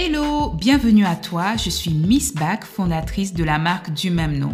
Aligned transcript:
Hello, 0.00 0.50
bienvenue 0.50 1.04
à 1.04 1.16
toi, 1.16 1.56
je 1.56 1.70
suis 1.70 1.90
Miss 1.90 2.32
Back, 2.32 2.64
fondatrice 2.64 3.34
de 3.34 3.42
la 3.42 3.58
marque 3.58 3.92
du 3.92 4.12
même 4.12 4.38
nom. 4.38 4.52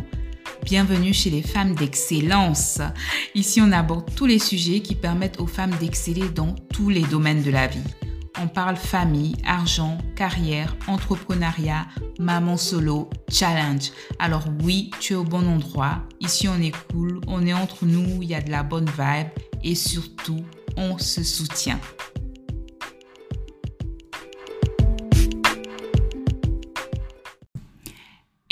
Bienvenue 0.62 1.12
chez 1.12 1.28
les 1.28 1.42
femmes 1.42 1.74
d'excellence. 1.74 2.80
Ici, 3.34 3.60
on 3.60 3.70
aborde 3.70 4.08
tous 4.14 4.24
les 4.24 4.38
sujets 4.38 4.80
qui 4.80 4.94
permettent 4.94 5.38
aux 5.40 5.46
femmes 5.46 5.74
d'exceller 5.78 6.30
dans 6.30 6.54
tous 6.72 6.88
les 6.88 7.02
domaines 7.02 7.42
de 7.42 7.50
la 7.50 7.66
vie. 7.66 7.84
On 8.40 8.48
parle 8.48 8.76
famille, 8.76 9.36
argent, 9.44 9.98
carrière, 10.16 10.78
entrepreneuriat, 10.86 11.88
maman 12.18 12.56
solo, 12.56 13.10
challenge. 13.30 13.92
Alors 14.18 14.46
oui, 14.62 14.90
tu 14.98 15.12
es 15.12 15.16
au 15.16 15.24
bon 15.24 15.46
endroit. 15.46 16.04
Ici, 16.20 16.48
on 16.48 16.58
est 16.62 16.72
cool, 16.90 17.20
on 17.26 17.46
est 17.46 17.52
entre 17.52 17.84
nous, 17.84 18.22
il 18.22 18.30
y 18.30 18.34
a 18.34 18.40
de 18.40 18.50
la 18.50 18.62
bonne 18.62 18.88
vibe 18.98 19.28
et 19.62 19.74
surtout, 19.74 20.42
on 20.78 20.96
se 20.96 21.22
soutient. 21.22 21.80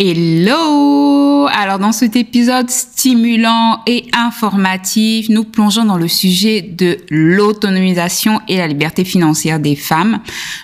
Hello 0.05 1.47
Alors 1.47 1.79
dans 1.79 1.93
cet 1.93 2.17
épisode 2.17 2.69
stimulant 2.69 3.83
et 3.87 4.07
informatif, 4.13 5.29
nous 5.29 5.45
plongeons 5.45 5.85
dans 5.85 5.97
le 5.97 6.09
sujet 6.09 6.61
de 6.61 6.97
l'autonomisation 7.09 8.41
et 8.49 8.57
la 8.57 8.67
liberté 8.67 9.05
financière 9.05 9.61
des 9.61 9.77
femmes. 9.77 10.19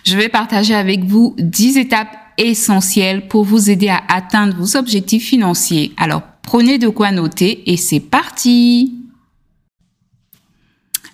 Je 0.04 0.16
vais 0.16 0.28
partager 0.28 0.74
avec 0.74 1.04
vous 1.04 1.36
10 1.38 1.78
étapes 1.78 2.16
essentielles 2.36 3.28
pour 3.28 3.44
vous 3.44 3.70
aider 3.70 3.88
à 3.88 4.02
atteindre 4.08 4.56
vos 4.58 4.76
objectifs 4.76 5.28
financiers. 5.28 5.92
Alors 5.98 6.22
prenez 6.42 6.78
de 6.78 6.88
quoi 6.88 7.12
noter 7.12 7.62
et 7.70 7.76
c'est 7.76 8.00
parti 8.00 8.92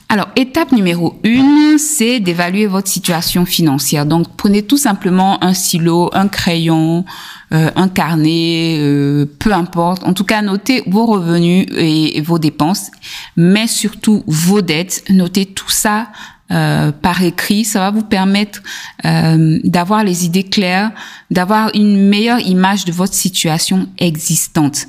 alors, 0.09 0.29
étape 0.37 0.71
numéro 0.71 1.19
une, 1.25 1.79
c'est 1.79 2.21
d'évaluer 2.21 2.67
votre 2.67 2.89
situation 2.89 3.45
financière. 3.47 4.07
Donc, 4.07 4.27
prenez 4.37 4.63
tout 4.63 4.77
simplement 4.77 5.43
un 5.43 5.55
stylo, 5.55 6.11
un 6.13 6.29
crayon, 6.29 7.05
euh, 7.53 7.71
un 7.75 7.89
carnet, 7.89 8.77
euh, 8.79 9.27
peu 9.39 9.53
importe. 9.53 10.05
En 10.05 10.13
tout 10.13 10.25
cas, 10.25 10.43
notez 10.43 10.83
vos 10.87 11.07
revenus 11.07 11.67
et, 11.77 12.21
vos 12.21 12.39
dépenses, 12.39 12.91
mais 13.37 13.67
surtout 13.67 14.23
vos 14.27 14.61
dettes. 14.61 15.05
Notez 15.09 15.47
tout 15.47 15.71
ça 15.71 16.09
euh, 16.53 16.93
par 16.93 17.23
écrit. 17.23 17.65
Ça 17.65 17.81
va 17.81 17.91
vous 17.91 18.05
permettre 18.05 18.63
d'avoir 19.03 20.05
les 20.05 20.27
idées 20.27 20.45
claires, 20.45 20.93
d'avoir 21.31 21.71
une 21.75 22.09
meilleure 22.09 22.41
image 22.41 22.85
de 22.85 22.93
votre 22.93 23.15
situation 23.15 23.89
existante. 23.99 24.87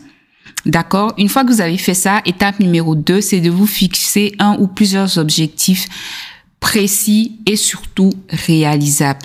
D'accord. 0.65 1.13
Une 1.17 1.29
fois 1.29 1.43
que 1.43 1.51
vous 1.51 1.61
avez 1.61 1.77
fait 1.77 1.93
ça, 1.93 2.21
étape 2.25 2.59
numéro 2.59 2.95
2, 2.95 3.21
c'est 3.21 3.39
de 3.39 3.51
vous 3.51 3.67
fixer 3.67 4.33
un 4.39 4.57
ou 4.59 4.67
plusieurs 4.67 5.17
objectifs 5.19 5.87
précis 6.65 7.33
et 7.45 7.57
surtout 7.57 8.09
réalisable. 8.27 9.19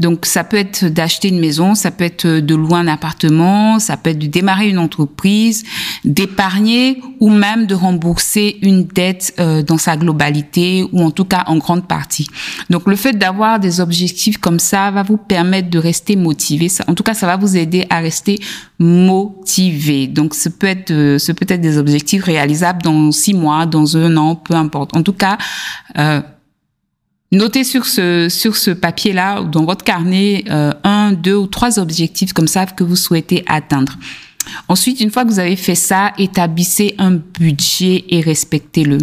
Donc 0.00 0.24
ça 0.24 0.44
peut 0.44 0.56
être 0.56 0.86
d'acheter 0.86 1.28
une 1.28 1.38
maison, 1.38 1.74
ça 1.74 1.90
peut 1.90 2.04
être 2.04 2.26
de 2.26 2.54
louer 2.54 2.78
un 2.78 2.88
appartement, 2.88 3.78
ça 3.78 3.98
peut 3.98 4.10
être 4.10 4.18
de 4.18 4.26
démarrer 4.26 4.70
une 4.70 4.78
entreprise, 4.78 5.64
d'épargner 6.06 7.02
ou 7.20 7.28
même 7.28 7.66
de 7.66 7.74
rembourser 7.74 8.56
une 8.62 8.86
dette 8.86 9.34
euh, 9.38 9.62
dans 9.62 9.76
sa 9.76 9.98
globalité 9.98 10.88
ou 10.90 11.02
en 11.02 11.10
tout 11.10 11.26
cas 11.26 11.44
en 11.48 11.58
grande 11.58 11.86
partie. 11.86 12.28
Donc 12.70 12.88
le 12.88 12.96
fait 12.96 13.12
d'avoir 13.12 13.60
des 13.60 13.80
objectifs 13.80 14.38
comme 14.38 14.58
ça 14.58 14.90
va 14.90 15.02
vous 15.02 15.18
permettre 15.18 15.68
de 15.68 15.78
rester 15.78 16.16
motivé. 16.16 16.68
En 16.88 16.94
tout 16.94 17.02
cas, 17.02 17.12
ça 17.12 17.26
va 17.26 17.36
vous 17.36 17.58
aider 17.58 17.84
à 17.90 17.98
rester 17.98 18.40
motivé. 18.78 20.06
Donc 20.06 20.34
ce 20.34 20.48
peut 20.48 20.66
être 20.66 20.92
euh, 20.92 21.18
ce 21.18 21.30
peut 21.32 21.44
être 21.46 21.60
des 21.60 21.76
objectifs 21.76 22.24
réalisables 22.24 22.80
dans 22.80 23.12
six 23.12 23.34
mois, 23.34 23.66
dans 23.66 23.98
un 23.98 24.16
an, 24.16 24.34
peu 24.34 24.54
importe. 24.54 24.96
En 24.96 25.02
tout 25.02 25.12
cas, 25.12 25.36
euh, 25.98 26.22
Notez 27.32 27.64
sur 27.64 27.86
ce, 27.86 28.28
sur 28.28 28.56
ce 28.56 28.70
papier-là, 28.70 29.42
dans 29.42 29.64
votre 29.64 29.84
carnet, 29.84 30.44
euh, 30.48 30.72
un, 30.84 31.12
deux 31.12 31.34
ou 31.34 31.46
trois 31.48 31.78
objectifs 31.80 32.32
comme 32.32 32.46
ça 32.46 32.66
que 32.66 32.84
vous 32.84 32.96
souhaitez 32.96 33.42
atteindre. 33.46 33.94
Ensuite, 34.68 35.00
une 35.00 35.10
fois 35.10 35.24
que 35.24 35.30
vous 35.30 35.40
avez 35.40 35.56
fait 35.56 35.74
ça, 35.74 36.12
établissez 36.18 36.94
un 36.98 37.12
budget 37.12 38.04
et 38.10 38.20
respectez-le. 38.20 38.98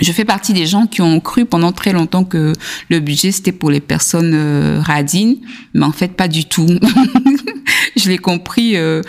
Je 0.00 0.12
fais 0.12 0.26
partie 0.26 0.52
des 0.52 0.66
gens 0.66 0.86
qui 0.86 1.00
ont 1.00 1.18
cru 1.20 1.46
pendant 1.46 1.72
très 1.72 1.92
longtemps 1.92 2.22
que 2.22 2.52
le 2.88 3.00
budget 3.00 3.32
c'était 3.32 3.50
pour 3.50 3.70
les 3.70 3.80
personnes 3.80 4.32
euh, 4.34 4.80
radines, 4.80 5.38
mais 5.74 5.86
en 5.86 5.90
fait 5.90 6.08
pas 6.08 6.28
du 6.28 6.44
tout. 6.44 6.68
je 7.96 8.08
l'ai 8.08 8.18
compris 8.18 8.76
euh, 8.76 9.02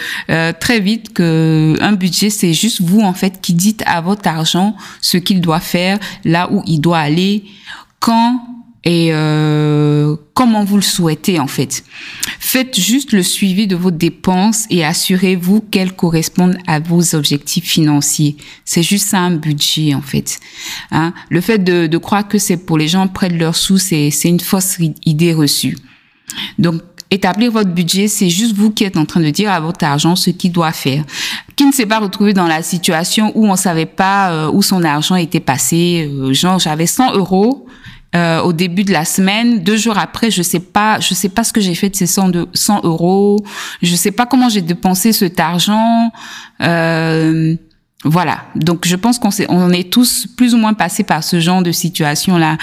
très 0.59 0.79
vite 0.79 1.13
que 1.13 1.75
un 1.79 1.91
budget 1.91 2.31
c'est 2.31 2.53
juste 2.53 2.81
vous 2.81 3.01
en 3.01 3.13
fait 3.13 3.39
qui 3.39 3.53
dites 3.53 3.83
à 3.85 4.01
votre 4.01 4.27
argent 4.27 4.75
ce 5.01 5.17
qu'il 5.17 5.41
doit 5.41 5.59
faire, 5.59 5.99
là 6.23 6.49
où 6.51 6.63
il 6.65 6.79
doit 6.79 6.97
aller, 6.97 7.43
quand 7.99 8.39
et 8.85 9.09
euh, 9.11 10.15
comment 10.33 10.63
vous 10.63 10.77
le 10.77 10.81
souhaitez 10.81 11.39
en 11.39 11.47
fait. 11.47 11.83
Faites 12.39 12.79
juste 12.79 13.11
le 13.11 13.23
suivi 13.23 13.67
de 13.67 13.75
vos 13.75 13.91
dépenses 13.91 14.65
et 14.69 14.85
assurez-vous 14.85 15.61
qu'elles 15.61 15.93
correspondent 15.93 16.57
à 16.65 16.79
vos 16.79 17.13
objectifs 17.13 17.65
financiers. 17.65 18.37
C'est 18.63 18.83
juste 18.83 19.07
ça 19.07 19.19
un 19.19 19.35
budget 19.35 19.93
en 19.93 20.01
fait. 20.01 20.39
Hein? 20.91 21.13
Le 21.29 21.41
fait 21.41 21.59
de, 21.59 21.87
de 21.87 21.97
croire 21.97 22.27
que 22.27 22.37
c'est 22.37 22.57
pour 22.57 22.77
les 22.77 22.87
gens 22.87 23.07
près 23.07 23.29
de 23.29 23.37
leurs 23.37 23.55
sous, 23.55 23.77
c'est 23.77 24.09
une 24.23 24.39
fausse 24.39 24.77
idée 25.05 25.33
reçue. 25.33 25.77
Donc 26.57 26.81
établir 27.11 27.51
votre 27.51 27.69
budget, 27.69 28.07
c'est 28.07 28.29
juste 28.29 28.55
vous 28.55 28.71
qui 28.71 28.83
êtes 28.83 28.97
en 28.97 29.05
train 29.05 29.21
de 29.21 29.29
dire 29.29 29.51
à 29.51 29.59
votre 29.59 29.83
argent 29.85 30.15
ce 30.15 30.29
qu'il 30.29 30.51
doit 30.51 30.71
faire. 30.71 31.03
Qui 31.55 31.65
ne 31.65 31.71
s'est 31.71 31.85
pas 31.85 31.99
retrouvé 31.99 32.33
dans 32.33 32.47
la 32.47 32.61
situation 32.61 33.31
où 33.35 33.47
on 33.47 33.55
savait 33.55 33.85
pas 33.85 34.31
euh, 34.31 34.51
où 34.51 34.61
son 34.61 34.83
argent 34.83 35.15
était 35.15 35.39
passé. 35.39 36.09
Euh, 36.11 36.33
genre, 36.33 36.59
j'avais 36.59 36.85
100 36.85 37.15
euros 37.15 37.67
euh, 38.15 38.41
au 38.41 38.53
début 38.53 38.83
de 38.83 38.91
la 38.91 39.05
semaine. 39.05 39.59
Deux 39.59 39.77
jours 39.77 39.99
après, 39.99 40.31
je 40.31 40.41
sais 40.41 40.59
pas, 40.59 40.99
je 40.99 41.13
sais 41.13 41.29
pas 41.29 41.43
ce 41.43 41.53
que 41.53 41.61
j'ai 41.61 41.75
fait 41.75 41.89
de 41.89 41.95
ces 41.95 42.07
100, 42.07 42.29
de, 42.29 42.47
100 42.55 42.81
euros. 42.83 43.37
Je 43.83 43.95
sais 43.95 44.09
pas 44.11 44.25
comment 44.25 44.49
j'ai 44.49 44.61
dépensé 44.61 45.13
cet 45.13 45.39
argent. 45.39 46.11
Euh, 46.61 47.55
voilà. 48.05 48.45
Donc, 48.55 48.87
je 48.87 48.95
pense 48.95 49.19
qu'on 49.19 49.29
on 49.49 49.71
est 49.71 49.91
tous 49.91 50.25
plus 50.37 50.53
ou 50.53 50.57
moins 50.57 50.73
passés 50.73 51.03
par 51.03 51.21
ce 51.21 51.41
genre 51.41 51.61
de 51.61 51.71
situation-là. 51.71 52.57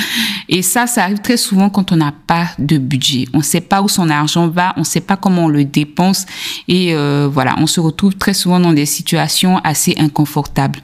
Et 0.49 0.63
ça, 0.63 0.87
ça 0.87 1.05
arrive 1.05 1.19
très 1.19 1.37
souvent 1.37 1.69
quand 1.69 1.93
on 1.93 1.97
n'a 1.97 2.15
pas 2.27 2.49
de 2.59 2.79
budget. 2.79 3.27
On 3.35 3.39
ne 3.39 3.43
sait 3.43 3.61
pas 3.61 3.83
où 3.83 3.89
son 3.89 4.09
argent 4.09 4.49
va, 4.49 4.73
on 4.77 4.81
ne 4.81 4.85
sait 4.85 5.01
pas 5.01 5.17
comment 5.17 5.45
on 5.45 5.49
le 5.49 5.65
dépense. 5.65 6.25
Et 6.69 6.95
euh, 6.95 7.29
voilà, 7.31 7.55
on 7.59 7.67
se 7.67 7.81
retrouve 7.81 8.15
très 8.15 8.33
souvent 8.33 8.61
dans 8.61 8.73
des 8.73 8.87
situations 8.87 9.59
assez 9.59 9.95
inconfortables. 9.99 10.81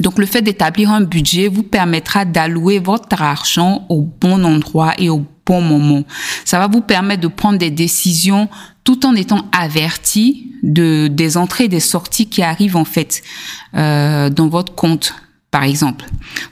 Donc 0.00 0.18
le 0.18 0.26
fait 0.26 0.42
d'établir 0.42 0.90
un 0.90 1.00
budget 1.00 1.48
vous 1.48 1.62
permettra 1.62 2.26
d'allouer 2.26 2.78
votre 2.78 3.22
argent 3.22 3.86
au 3.88 4.02
bon 4.02 4.44
endroit 4.44 4.92
et 4.98 5.08
au 5.08 5.24
bon 5.46 5.60
moment. 5.60 6.04
Ça 6.44 6.58
va 6.58 6.66
vous 6.66 6.80
permettre 6.80 7.22
de 7.22 7.28
prendre 7.28 7.58
des 7.58 7.70
décisions 7.70 8.48
tout 8.84 9.06
en 9.06 9.14
étant 9.14 9.48
averti 9.52 10.52
de 10.62 11.08
des 11.08 11.36
entrées 11.36 11.64
et 11.64 11.68
des 11.68 11.80
sorties 11.80 12.28
qui 12.28 12.42
arrivent 12.42 12.76
en 12.76 12.84
fait 12.84 13.22
euh, 13.74 14.28
dans 14.28 14.48
votre 14.48 14.74
compte 14.74 15.14
par 15.50 15.64
exemple. 15.64 16.04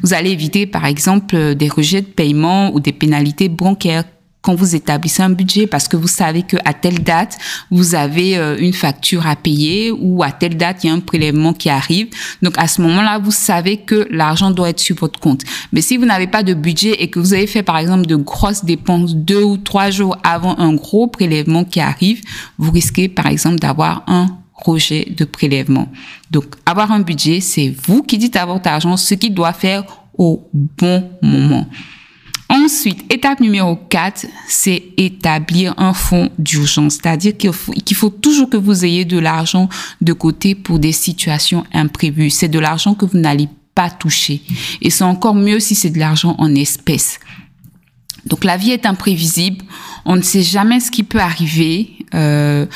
Vous 0.03 0.15
allez 0.15 0.31
éviter, 0.31 0.67
par 0.67 0.87
exemple, 0.87 1.55
des 1.55 1.69
rejets 1.69 2.01
de 2.01 2.07
paiement 2.07 2.73
ou 2.73 2.81
des 2.81 2.93
pénalités 2.93 3.51
bancaires 3.51 4.05
quand 4.45 4.55
vous 4.55 4.75
établissez 4.77 5.23
un 5.23 5.31
budget 5.31 5.67
parce 5.67 5.89
que 5.89 5.97
vous 5.97 6.07
savez 6.07 6.43
que 6.43 6.59
à 6.67 6.75
telle 6.75 7.03
date 7.03 7.39
vous 7.71 7.95
avez 7.95 8.37
euh, 8.37 8.57
une 8.59 8.75
facture 8.75 9.27
à 9.27 9.37
payer 9.37 9.91
ou 9.91 10.23
à 10.23 10.33
telle 10.33 10.59
date 10.59 10.85
il 10.85 10.89
y 10.89 10.91
a 10.91 10.93
un 10.93 11.01
prélèvement 11.01 11.55
qui 11.55 11.71
arrive. 11.71 12.09
Donc 12.43 12.55
à 12.59 12.69
ce 12.69 12.83
moment-là, 12.83 13.19
vous 13.19 13.31
savez 13.31 13.79
que 13.79 14.07
l'argent 14.11 14.51
doit 14.51 14.69
être 14.69 14.81
sur 14.81 14.97
votre 14.97 15.19
compte. 15.19 15.43
Mais 15.73 15.81
si 15.81 15.97
vous 15.97 16.05
n'avez 16.05 16.27
pas 16.27 16.43
de 16.43 16.53
budget 16.53 17.03
et 17.03 17.09
que 17.09 17.19
vous 17.19 17.33
avez 17.33 17.47
fait 17.47 17.63
par 17.63 17.79
exemple 17.79 18.07
de 18.07 18.17
grosses 18.17 18.65
dépenses 18.65 19.17
deux 19.17 19.43
ou 19.43 19.57
trois 19.57 19.91
jours 19.91 20.19
avant 20.23 20.59
un 20.59 20.75
gros 20.75 21.07
prélèvement 21.07 21.65
qui 21.65 21.81
arrive, 21.81 22.21
vous 22.59 22.71
risquez 22.71 23.09
par 23.09 23.27
exemple 23.29 23.59
d'avoir 23.59 24.05
un 24.07 24.29
rejet 24.53 25.13
de 25.17 25.25
prélèvement. 25.25 25.89
Donc 26.31 26.45
avoir 26.67 26.93
un 26.93 27.01
budget, 27.01 27.41
c'est 27.41 27.75
vous 27.87 28.03
qui 28.03 28.19
dites 28.19 28.37
à 28.37 28.45
votre 28.45 28.69
argent 28.69 28.99
ce 28.99 29.15
qu'il 29.15 29.33
doit 29.33 29.55
faire 29.55 29.85
au 30.19 30.47
bon 30.53 31.11
moment. 31.23 31.67
Ensuite, 32.49 33.11
étape 33.13 33.41
numéro 33.41 33.77
4, 33.77 34.27
c'est 34.47 34.83
établir 34.97 35.75
un 35.79 35.95
fonds 35.95 36.31
d'urgence. 36.39 36.95
C'est-à-dire 36.95 37.37
qu'il 37.37 37.53
faut, 37.95 38.11
toujours 38.11 38.51
que 38.51 38.57
vous 38.57 38.85
ayez 38.85 39.05
de 39.05 39.19
l'argent 39.19 39.69
de 40.01 40.13
côté 40.13 40.55
pour 40.55 40.79
des 40.79 40.93
situations 40.93 41.65
imprévues. 41.73 42.31
C'est 42.31 42.49
de 42.49 42.59
l'argent 42.59 42.95
que 42.95 43.07
vous 43.07 43.19
n'allez 43.19 43.49
pas 43.75 43.91
toucher. 43.91 44.43
Et 44.83 44.91
c'est 44.91 45.05
encore 45.05 45.35
mieux 45.35 45.59
si 45.59 45.75
c'est 45.75 45.91
de 45.91 45.99
l'argent 45.99 46.37
en 46.39 46.55
espèces. 46.55 47.19
Donc 48.27 48.45
la 48.45 48.57
vie 48.57 48.71
est 48.71 48.87
imprévisible. 48.87 49.65
On 50.05 50.17
ne 50.17 50.23
sait 50.23 50.43
jamais 50.43 50.81
ce 50.81 50.91
qui 50.91 51.03
peut 51.03 51.21
arriver. 51.21 51.91
Euh, 52.15 52.67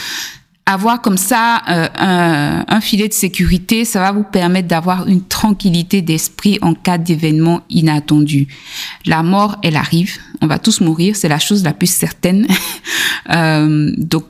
avoir 0.68 1.00
comme 1.00 1.16
ça 1.16 1.62
euh, 1.70 1.88
un, 1.96 2.64
un, 2.68 2.80
filet 2.82 3.08
de 3.08 3.14
sécurité, 3.14 3.86
ça 3.86 4.00
va 4.00 4.12
vous 4.12 4.22
permettre 4.22 4.68
d'avoir 4.68 5.08
une 5.08 5.22
tranquillité 5.22 6.02
d'esprit 6.02 6.58
en 6.60 6.74
cas 6.74 6.98
d'événement 6.98 7.62
inattendu. 7.70 8.48
La 9.06 9.22
mort, 9.22 9.56
elle 9.62 9.76
arrive, 9.76 10.18
on 10.42 10.46
va 10.46 10.58
tous 10.58 10.82
mourir, 10.82 11.16
c'est 11.16 11.28
la 11.28 11.38
chose 11.38 11.64
la 11.64 11.72
plus 11.72 11.90
certaine. 11.90 12.46
euh, 13.30 13.90
donc, 13.96 14.24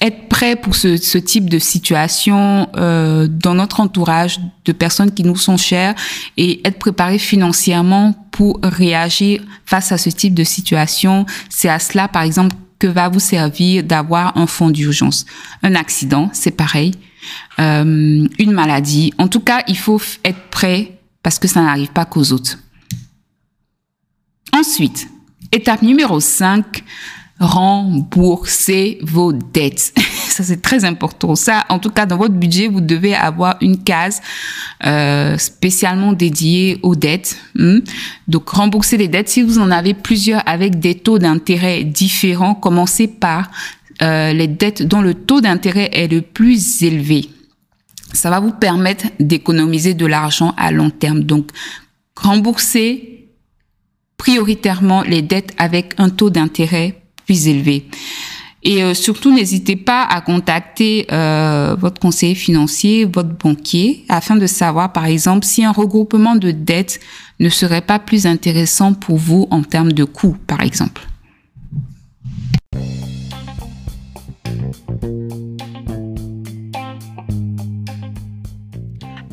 être 0.00 0.28
prêt 0.28 0.56
pour 0.56 0.74
ce, 0.74 0.96
ce 0.96 1.18
type 1.18 1.50
de 1.50 1.58
situation 1.58 2.68
euh, 2.76 3.28
dans 3.28 3.54
notre 3.54 3.80
entourage 3.80 4.40
de 4.64 4.72
personnes 4.72 5.12
qui 5.12 5.22
nous 5.22 5.36
sont 5.36 5.58
chères 5.58 5.94
et 6.38 6.66
être 6.66 6.78
préparé 6.78 7.18
financièrement 7.18 8.14
pour 8.30 8.58
réagir 8.62 9.42
face 9.66 9.92
à 9.92 9.98
ce 9.98 10.08
type 10.08 10.34
de 10.34 10.44
situation. 10.44 11.26
C'est 11.50 11.68
à 11.68 11.78
cela, 11.78 12.08
par 12.08 12.22
exemple, 12.22 12.56
que 12.78 12.86
va 12.86 13.08
vous 13.08 13.20
servir 13.20 13.84
d'avoir 13.84 14.36
un 14.36 14.46
fonds 14.46 14.70
d'urgence. 14.70 15.26
Un 15.62 15.74
accident, 15.74 16.30
c'est 16.32 16.50
pareil. 16.50 16.92
Euh, 17.58 18.26
une 18.38 18.52
maladie. 18.52 19.12
En 19.18 19.28
tout 19.28 19.40
cas, 19.40 19.62
il 19.68 19.76
faut 19.76 20.00
être 20.24 20.50
prêt 20.50 20.98
parce 21.22 21.38
que 21.38 21.48
ça 21.48 21.62
n'arrive 21.62 21.90
pas 21.90 22.04
qu'aux 22.04 22.32
autres. 22.32 22.58
Ensuite, 24.52 25.08
étape 25.52 25.82
numéro 25.82 26.20
5, 26.20 26.84
rembourser 27.40 28.98
vos 29.02 29.32
dettes. 29.32 29.94
Ça, 30.34 30.42
c'est 30.42 30.60
très 30.60 30.84
important. 30.84 31.36
Ça, 31.36 31.64
en 31.68 31.78
tout 31.78 31.90
cas, 31.90 32.06
dans 32.06 32.16
votre 32.16 32.34
budget, 32.34 32.66
vous 32.66 32.80
devez 32.80 33.14
avoir 33.14 33.56
une 33.60 33.80
case 33.84 34.20
euh, 34.84 35.38
spécialement 35.38 36.12
dédiée 36.12 36.80
aux 36.82 36.96
dettes. 36.96 37.38
Hmm? 37.54 37.78
Donc, 38.26 38.48
rembourser 38.48 38.96
les 38.96 39.06
dettes. 39.06 39.28
Si 39.28 39.42
vous 39.42 39.60
en 39.60 39.70
avez 39.70 39.94
plusieurs 39.94 40.42
avec 40.44 40.80
des 40.80 40.96
taux 40.96 41.20
d'intérêt 41.20 41.84
différents, 41.84 42.56
commencez 42.56 43.06
par 43.06 43.48
euh, 44.02 44.32
les 44.32 44.48
dettes 44.48 44.82
dont 44.82 45.02
le 45.02 45.14
taux 45.14 45.40
d'intérêt 45.40 45.88
est 45.92 46.08
le 46.08 46.20
plus 46.20 46.82
élevé. 46.82 47.30
Ça 48.12 48.28
va 48.28 48.40
vous 48.40 48.50
permettre 48.50 49.06
d'économiser 49.20 49.94
de 49.94 50.06
l'argent 50.06 50.52
à 50.56 50.72
long 50.72 50.90
terme. 50.90 51.20
Donc, 51.20 51.50
rembourser 52.16 53.28
prioritairement 54.16 55.02
les 55.02 55.22
dettes 55.22 55.52
avec 55.58 55.94
un 55.98 56.10
taux 56.10 56.30
d'intérêt 56.30 57.00
plus 57.24 57.46
élevé. 57.46 57.86
Et 58.64 58.82
euh, 58.82 58.94
surtout, 58.94 59.32
n'hésitez 59.32 59.76
pas 59.76 60.02
à 60.02 60.22
contacter 60.22 61.06
euh, 61.12 61.76
votre 61.78 62.00
conseiller 62.00 62.34
financier, 62.34 63.04
votre 63.04 63.28
banquier, 63.28 64.04
afin 64.08 64.36
de 64.36 64.46
savoir, 64.46 64.92
par 64.92 65.04
exemple, 65.04 65.44
si 65.44 65.64
un 65.64 65.72
regroupement 65.72 66.34
de 66.34 66.50
dettes 66.50 66.98
ne 67.40 67.50
serait 67.50 67.82
pas 67.82 67.98
plus 67.98 68.26
intéressant 68.26 68.94
pour 68.94 69.18
vous 69.18 69.46
en 69.50 69.62
termes 69.62 69.92
de 69.92 70.04
coûts, 70.04 70.36
par 70.46 70.62
exemple. 70.62 71.02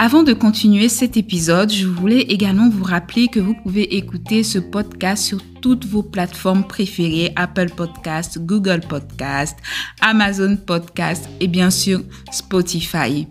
Avant 0.03 0.23
de 0.23 0.33
continuer 0.33 0.89
cet 0.89 1.15
épisode, 1.15 1.71
je 1.71 1.85
voulais 1.85 2.21
également 2.21 2.69
vous 2.69 2.83
rappeler 2.83 3.27
que 3.27 3.39
vous 3.39 3.53
pouvez 3.53 3.97
écouter 3.97 4.41
ce 4.41 4.57
podcast 4.57 5.23
sur 5.23 5.37
toutes 5.61 5.85
vos 5.85 6.01
plateformes 6.01 6.63
préférées, 6.63 7.31
Apple 7.35 7.69
Podcast, 7.69 8.39
Google 8.39 8.79
Podcast, 8.79 9.59
Amazon 10.01 10.57
Podcast 10.57 11.29
et 11.39 11.47
bien 11.47 11.69
sûr 11.69 12.01
Spotify. 12.31 13.27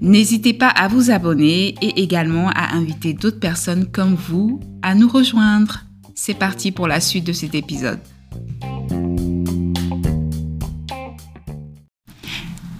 N'hésitez 0.00 0.54
pas 0.54 0.68
à 0.68 0.88
vous 0.88 1.10
abonner 1.10 1.74
et 1.82 2.00
également 2.00 2.48
à 2.54 2.74
inviter 2.74 3.12
d'autres 3.12 3.38
personnes 3.38 3.84
comme 3.92 4.14
vous 4.14 4.60
à 4.80 4.94
nous 4.94 5.10
rejoindre. 5.10 5.80
C'est 6.14 6.32
parti 6.32 6.72
pour 6.72 6.88
la 6.88 7.00
suite 7.00 7.26
de 7.26 7.34
cet 7.34 7.54
épisode. 7.54 8.00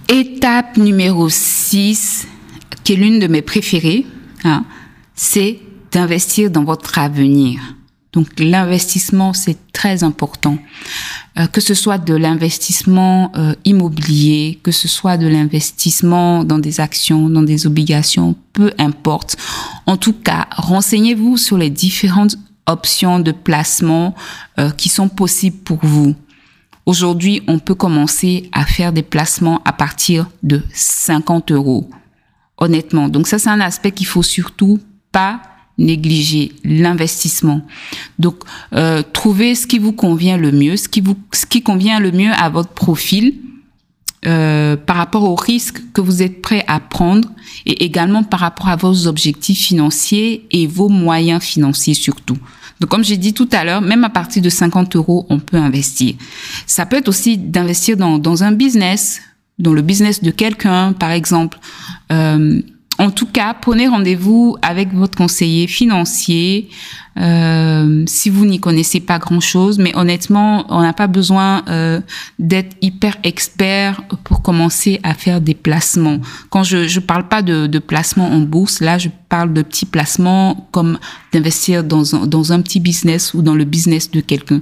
Étape 0.07 0.77
numéro 0.77 1.29
6 1.29 2.25
l'une 2.95 3.19
de 3.19 3.27
mes 3.27 3.41
préférées, 3.41 4.05
hein, 4.43 4.65
c'est 5.15 5.59
d'investir 5.91 6.51
dans 6.51 6.63
votre 6.63 6.97
avenir. 6.97 7.59
Donc 8.11 8.27
l'investissement, 8.39 9.33
c'est 9.33 9.57
très 9.71 10.03
important. 10.03 10.57
Euh, 11.37 11.45
que 11.47 11.61
ce 11.61 11.73
soit 11.73 11.99
de 11.99 12.15
l'investissement 12.15 13.31
euh, 13.35 13.53
immobilier, 13.65 14.59
que 14.63 14.71
ce 14.71 14.87
soit 14.87 15.17
de 15.17 15.27
l'investissement 15.27 16.43
dans 16.43 16.57
des 16.57 16.79
actions, 16.79 17.29
dans 17.29 17.43
des 17.43 17.67
obligations, 17.67 18.35
peu 18.53 18.71
importe. 18.79 19.37
En 19.85 19.95
tout 19.95 20.13
cas, 20.13 20.47
renseignez-vous 20.55 21.37
sur 21.37 21.57
les 21.57 21.69
différentes 21.69 22.35
options 22.65 23.19
de 23.19 23.31
placement 23.31 24.15
euh, 24.59 24.71
qui 24.71 24.89
sont 24.89 25.09
possibles 25.09 25.57
pour 25.57 25.79
vous. 25.83 26.15
Aujourd'hui, 26.87 27.43
on 27.47 27.59
peut 27.59 27.75
commencer 27.75 28.49
à 28.51 28.65
faire 28.65 28.91
des 28.91 29.03
placements 29.03 29.61
à 29.65 29.73
partir 29.73 30.27
de 30.41 30.63
50 30.73 31.51
euros 31.51 31.89
honnêtement. 32.59 33.09
Donc 33.09 33.27
ça, 33.27 33.39
c'est 33.39 33.49
un 33.49 33.61
aspect 33.61 33.91
qu'il 33.91 34.07
faut 34.07 34.23
surtout 34.23 34.79
pas 35.11 35.41
négliger 35.77 36.51
l'investissement. 36.63 37.61
Donc, 38.19 38.43
euh, 38.73 39.01
ce 39.13 39.65
qui 39.65 39.79
vous 39.79 39.93
convient 39.93 40.37
le 40.37 40.51
mieux, 40.51 40.75
ce 40.75 40.89
qui 40.89 41.01
vous, 41.01 41.15
ce 41.31 41.45
qui 41.45 41.63
convient 41.63 41.99
le 41.99 42.11
mieux 42.11 42.31
à 42.33 42.49
votre 42.49 42.69
profil, 42.69 43.35
euh, 44.25 44.75
par 44.75 44.97
rapport 44.97 45.23
aux 45.23 45.35
risques 45.35 45.81
que 45.93 46.01
vous 46.01 46.21
êtes 46.21 46.41
prêt 46.41 46.65
à 46.67 46.81
prendre 46.81 47.29
et 47.65 47.85
également 47.85 48.21
par 48.21 48.41
rapport 48.41 48.67
à 48.67 48.75
vos 48.75 49.07
objectifs 49.07 49.59
financiers 49.59 50.45
et 50.51 50.67
vos 50.67 50.89
moyens 50.89 51.41
financiers 51.41 51.93
surtout. 51.93 52.37
Donc, 52.81 52.89
comme 52.89 53.03
j'ai 53.05 53.15
dit 53.15 53.33
tout 53.33 53.47
à 53.53 53.63
l'heure, 53.63 53.79
même 53.79 54.03
à 54.03 54.09
partir 54.09 54.41
de 54.41 54.49
50 54.49 54.97
euros, 54.97 55.25
on 55.29 55.39
peut 55.39 55.55
investir. 55.55 56.15
Ça 56.67 56.85
peut 56.85 56.97
être 56.97 57.07
aussi 57.07 57.37
d'investir 57.37 57.95
dans, 57.95 58.17
dans 58.17 58.43
un 58.43 58.51
business, 58.51 59.21
dans 59.59 59.73
le 59.73 59.81
business 59.81 60.23
de 60.23 60.31
quelqu'un, 60.31 60.93
par 60.93 61.11
exemple. 61.11 61.59
Euh, 62.11 62.61
en 62.99 63.11
tout 63.11 63.27
cas, 63.27 63.53
prenez 63.53 63.87
rendez-vous 63.87 64.57
avec 64.61 64.93
votre 64.93 65.17
conseiller 65.17 65.67
financier 65.67 66.67
euh, 67.17 68.03
si 68.05 68.29
vous 68.29 68.45
n'y 68.45 68.59
connaissez 68.59 68.99
pas 68.99 69.19
grand-chose. 69.19 69.79
Mais 69.79 69.95
honnêtement, 69.95 70.65
on 70.67 70.81
n'a 70.81 70.91
pas 70.91 71.07
besoin 71.07 71.63
euh, 71.69 72.01
d'être 72.39 72.75
hyper 72.81 73.15
expert 73.23 74.01
pour 74.25 74.41
commencer 74.41 74.99
à 75.03 75.13
faire 75.13 75.39
des 75.39 75.53
placements. 75.53 76.19
Quand 76.49 76.63
je 76.63 76.93
ne 76.93 76.99
parle 76.99 77.29
pas 77.29 77.41
de, 77.41 77.67
de 77.67 77.79
placements 77.79 78.31
en 78.31 78.41
bourse, 78.41 78.81
là, 78.81 78.97
je 78.97 79.07
parle 79.29 79.53
de 79.53 79.61
petits 79.61 79.85
placements 79.85 80.67
comme 80.71 80.99
d'investir 81.31 81.85
dans 81.85 82.03
dans 82.25 82.51
un 82.51 82.61
petit 82.61 82.81
business 82.81 83.33
ou 83.33 83.41
dans 83.41 83.55
le 83.55 83.63
business 83.63 84.11
de 84.11 84.19
quelqu'un. 84.19 84.59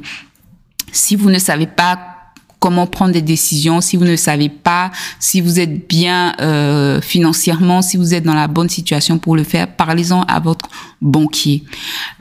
Si 0.91 1.15
vous 1.15 1.31
ne 1.31 1.39
savez 1.39 1.67
pas 1.67 2.16
comment 2.59 2.87
prendre 2.87 3.13
des 3.13 3.21
décisions, 3.21 3.81
si 3.81 3.97
vous 3.97 4.05
ne 4.05 4.15
savez 4.15 4.49
pas, 4.49 4.91
si 5.19 5.41
vous 5.41 5.59
êtes 5.59 5.87
bien 5.87 6.33
euh, 6.41 7.01
financièrement, 7.01 7.81
si 7.81 7.97
vous 7.97 8.13
êtes 8.13 8.23
dans 8.23 8.33
la 8.33 8.47
bonne 8.47 8.69
situation 8.69 9.19
pour 9.19 9.35
le 9.35 9.43
faire, 9.43 9.67
parlez-en 9.67 10.21
à 10.23 10.39
votre 10.39 10.67
banquier. 11.01 11.63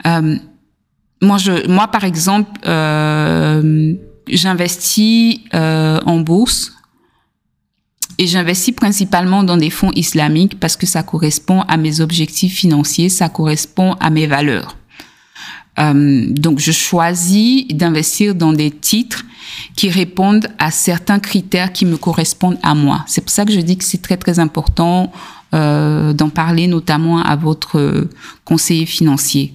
Euh, 0.05 0.37
moi, 1.21 1.37
je, 1.37 1.67
moi, 1.67 1.87
par 1.87 2.03
exemple, 2.03 2.49
euh, 2.67 3.93
j'investis 4.27 5.39
euh, 5.53 5.99
en 6.05 6.19
bourse 6.19 6.73
et 8.19 8.27
j'investis 8.27 8.73
principalement 8.73 9.43
dans 9.43 9.57
des 9.57 9.69
fonds 9.69 9.91
islamiques 9.95 10.59
parce 10.59 10.75
que 10.75 10.85
ça 10.85 11.03
correspond 11.03 11.61
à 11.61 11.77
mes 11.77 12.01
objectifs 12.01 12.55
financiers, 12.55 13.09
ça 13.09 13.29
correspond 13.29 13.93
à 13.99 14.09
mes 14.09 14.27
valeurs. 14.27 14.75
Euh, 15.79 16.25
donc, 16.29 16.59
je 16.59 16.71
choisis 16.71 17.67
d'investir 17.67 18.35
dans 18.35 18.53
des 18.53 18.71
titres 18.71 19.25
qui 19.75 19.89
répondent 19.89 20.47
à 20.59 20.71
certains 20.71 21.19
critères 21.19 21.71
qui 21.71 21.85
me 21.85 21.97
correspondent 21.97 22.59
à 22.63 22.75
moi. 22.75 23.03
C'est 23.07 23.21
pour 23.21 23.29
ça 23.29 23.45
que 23.45 23.51
je 23.51 23.59
dis 23.59 23.77
que 23.77 23.83
c'est 23.83 24.01
très 24.01 24.17
très 24.17 24.39
important 24.39 25.11
euh, 25.53 26.13
d'en 26.13 26.29
parler 26.29 26.67
notamment 26.67 27.21
à 27.21 27.35
votre 27.35 28.07
conseiller 28.43 28.85
financier. 28.85 29.53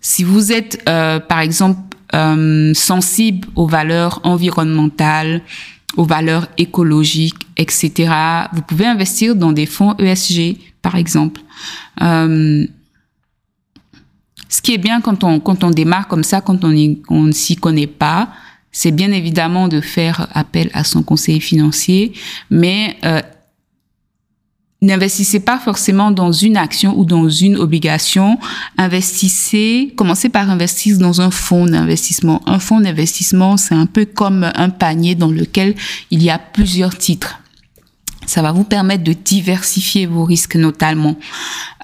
Si 0.00 0.24
vous 0.24 0.52
êtes 0.52 0.82
euh, 0.88 1.20
par 1.20 1.40
exemple 1.40 1.80
euh, 2.14 2.72
sensible 2.74 3.46
aux 3.56 3.66
valeurs 3.66 4.20
environnementales, 4.22 5.42
aux 5.96 6.04
valeurs 6.04 6.46
écologiques, 6.56 7.46
etc., 7.56 8.12
vous 8.52 8.62
pouvez 8.62 8.86
investir 8.86 9.34
dans 9.34 9.52
des 9.52 9.66
fonds 9.66 9.94
ESG 9.98 10.56
par 10.80 10.96
exemple. 10.96 11.40
Euh, 12.00 12.66
ce 14.48 14.62
qui 14.62 14.74
est 14.74 14.78
bien 14.78 15.00
quand 15.00 15.24
on, 15.24 15.40
quand 15.40 15.64
on 15.64 15.70
démarre 15.70 16.08
comme 16.08 16.24
ça, 16.24 16.40
quand 16.40 16.64
on 16.64 16.70
ne 16.70 17.32
s'y 17.32 17.56
connaît 17.56 17.86
pas, 17.86 18.30
c'est 18.72 18.92
bien 18.92 19.12
évidemment 19.12 19.68
de 19.68 19.80
faire 19.80 20.28
appel 20.32 20.70
à 20.72 20.84
son 20.84 21.02
conseiller 21.02 21.40
financier, 21.40 22.12
mais 22.50 22.96
euh, 23.04 23.20
n'investissez 24.80 25.40
pas 25.40 25.58
forcément 25.58 26.10
dans 26.10 26.32
une 26.32 26.56
action 26.56 26.96
ou 26.98 27.04
dans 27.04 27.28
une 27.28 27.56
obligation. 27.56 28.38
Investissez, 28.76 29.92
commencez 29.96 30.28
par 30.28 30.50
investir 30.50 30.98
dans 30.98 31.20
un 31.20 31.30
fonds 31.30 31.66
d'investissement. 31.66 32.42
Un 32.46 32.58
fonds 32.58 32.80
d'investissement, 32.80 33.56
c'est 33.56 33.74
un 33.74 33.86
peu 33.86 34.04
comme 34.04 34.50
un 34.54 34.70
panier 34.70 35.14
dans 35.14 35.30
lequel 35.30 35.74
il 36.10 36.22
y 36.22 36.30
a 36.30 36.38
plusieurs 36.38 36.96
titres. 36.96 37.40
Ça 38.28 38.42
va 38.42 38.52
vous 38.52 38.64
permettre 38.64 39.04
de 39.04 39.14
diversifier 39.14 40.04
vos 40.04 40.24
risques 40.24 40.56
notamment. 40.56 41.16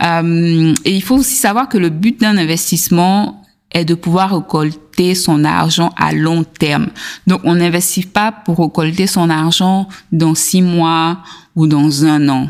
Euh, 0.02 0.74
et 0.84 0.94
il 0.94 1.02
faut 1.02 1.16
aussi 1.16 1.36
savoir 1.36 1.70
que 1.70 1.78
le 1.78 1.88
but 1.88 2.20
d'un 2.20 2.36
investissement 2.36 3.42
est 3.70 3.86
de 3.86 3.94
pouvoir 3.94 4.34
récolter 4.34 5.14
son 5.14 5.42
argent 5.44 5.90
à 5.96 6.12
long 6.12 6.44
terme. 6.44 6.88
Donc, 7.26 7.40
on 7.44 7.54
n'investit 7.54 8.04
pas 8.04 8.30
pour 8.30 8.58
récolter 8.58 9.06
son 9.06 9.30
argent 9.30 9.88
dans 10.12 10.34
six 10.34 10.60
mois 10.60 11.18
ou 11.56 11.66
dans 11.66 12.04
un 12.04 12.28
an. 12.28 12.48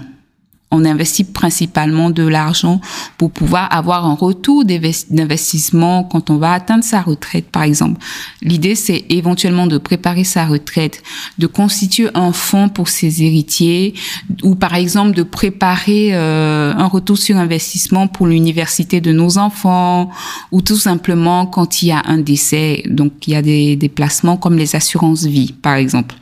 On 0.75 0.85
investit 0.85 1.25
principalement 1.25 2.11
de 2.11 2.27
l'argent 2.27 2.81
pour 3.17 3.31
pouvoir 3.31 3.73
avoir 3.73 4.07
un 4.07 4.15
retour 4.15 4.65
d'investissement 4.65 6.05
quand 6.05 6.31
on 6.31 6.37
va 6.37 6.53
atteindre 6.53 6.85
sa 6.85 7.01
retraite, 7.01 7.47
par 7.51 7.63
exemple. 7.63 8.01
L'idée, 8.43 8.75
c'est 8.75 9.05
éventuellement 9.09 9.67
de 9.67 9.79
préparer 9.79 10.25
sa 10.25 10.47
retraite, 10.47 11.03
de 11.39 11.47
constituer 11.47 12.09
un 12.15 12.33
fonds 12.33 12.69
pour 12.69 12.89
ses 12.89 13.23
héritiers, 13.23 13.95
ou 14.43 14.55
par 14.57 14.75
exemple 14.75 15.15
de 15.15 15.23
préparer 15.23 16.11
euh, 16.13 16.73
un 16.77 16.87
retour 16.87 17.19
sur 17.19 17.37
investissement 17.37 18.09
pour 18.09 18.27
l'université 18.27 19.01
de 19.01 19.13
nos 19.13 19.39
enfants, 19.39 20.11
ou 20.51 20.61
tout 20.61 20.77
simplement 20.77 21.47
quand 21.47 21.83
il 21.83 21.89
y 21.89 21.93
a 21.93 22.03
un 22.07 22.19
décès. 22.19 22.83
Donc, 22.87 23.13
il 23.27 23.33
y 23.33 23.37
a 23.37 23.43
des, 23.43 23.77
des 23.77 23.89
placements 23.89 24.37
comme 24.37 24.57
les 24.57 24.75
assurances 24.75 25.25
vie, 25.25 25.55
par 25.63 25.77
exemple. 25.77 26.17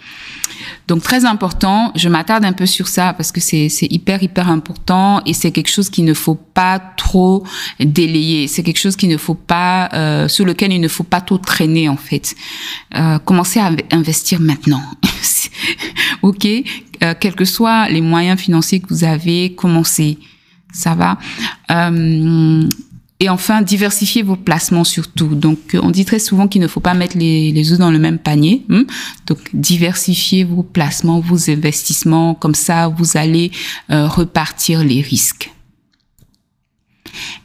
Donc 0.89 1.03
très 1.03 1.25
important, 1.25 1.93
je 1.95 2.09
m'attarde 2.09 2.45
un 2.45 2.53
peu 2.53 2.67
sur 2.67 2.89
ça 2.89 3.13
parce 3.13 3.33
que 3.33 3.41
c'est 3.41 3.69
hyper 3.83 4.23
hyper 4.23 4.49
important 4.49 5.23
et 5.27 5.33
c'est 5.33 5.51
quelque 5.53 5.71
chose 5.71 5.91
qu'il 5.91 6.05
ne 6.05 6.15
faut 6.15 6.35
pas 6.35 6.79
trop 6.79 7.45
délayer. 7.79 8.49
C'est 8.49 8.63
quelque 8.63 8.79
chose 8.79 8.97
qu'il 8.97 9.09
ne 9.09 9.17
faut 9.17 9.35
pas 9.35 9.89
euh, 9.93 10.29
sur 10.29 10.45
lequel 10.45 10.73
il 10.73 10.81
ne 10.81 10.89
faut 10.89 11.05
pas 11.05 11.21
trop 11.21 11.39
traîner 11.39 11.89
en 11.89 11.97
fait. 11.97 12.35
Euh, 12.95 13.19
commencez 13.19 13.61
à 13.61 13.71
investir 13.93 14.41
maintenant. 14.41 14.83
ok, 16.23 16.47
euh, 16.47 17.15
quels 17.19 17.35
que 17.35 17.45
soient 17.45 17.89
les 17.89 18.01
moyens 18.01 18.41
financiers 18.41 18.81
que 18.81 18.89
vous 18.89 19.05
avez, 19.05 19.55
commencez. 19.55 20.19
Ça 20.73 20.95
va? 20.95 21.19
Et 23.23 23.29
enfin, 23.29 23.63
diversifiez 23.63 24.25
vos 24.25 24.35
placements 24.35 24.83
surtout. 24.83 25.37
Donc, 25.37 25.77
euh, 25.77 25.81
on 25.81 25.93
dit 25.93 26.05
très 26.05 26.19
souvent 26.19 26.49
qu'il 26.49 26.61
ne 26.61 26.67
faut 26.67 26.81
pas 26.81 26.93
mettre 26.93 27.17
les, 27.17 27.53
les 27.53 27.73
œufs 27.73 27.79
dans 27.79 27.93
le 27.93 28.01
même 28.01 28.19
panier. 28.19 28.65
Hein. 28.69 28.83
Donc, 29.29 29.39
diversifiez 29.55 30.43
vos 30.43 30.65
placements, 30.65 31.21
vos 31.21 31.49
investissements. 31.49 32.35
Comme 32.35 32.57
ça, 32.57 32.89
vous 32.89 33.17
allez 33.17 33.53
euh, 33.93 34.09
repartir 34.09 34.83
les 34.83 35.03
risques. 35.03 35.53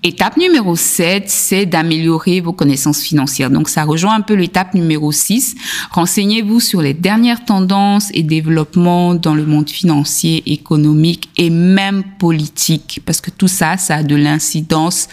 Étape 0.03 0.37
numéro 0.37 0.75
7, 0.75 1.23
c'est 1.27 1.65
d'améliorer 1.65 2.39
vos 2.39 2.53
connaissances 2.53 3.01
financières. 3.01 3.49
Donc, 3.49 3.67
ça 3.67 3.83
rejoint 3.83 4.15
un 4.15 4.21
peu 4.21 4.33
l'étape 4.33 4.73
numéro 4.73 5.11
6. 5.11 5.55
Renseignez-vous 5.91 6.59
sur 6.59 6.81
les 6.81 6.93
dernières 6.93 7.43
tendances 7.43 8.09
et 8.13 8.23
développements 8.23 9.15
dans 9.15 9.35
le 9.35 9.45
monde 9.45 9.69
financier, 9.69 10.43
économique 10.45 11.29
et 11.37 11.49
même 11.49 12.03
politique. 12.19 13.01
Parce 13.05 13.21
que 13.21 13.31
tout 13.31 13.47
ça, 13.47 13.77
ça 13.77 13.97
a 13.97 14.03
de 14.03 14.15
l'incidence 14.15 15.07